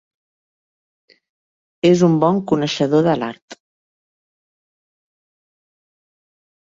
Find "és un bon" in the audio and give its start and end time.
1.89-2.41